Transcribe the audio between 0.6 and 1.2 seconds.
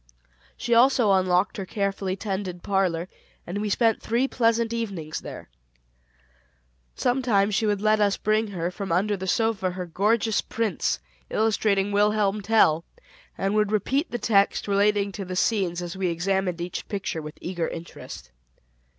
also